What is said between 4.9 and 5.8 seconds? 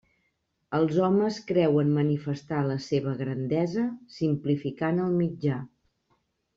el mitjà.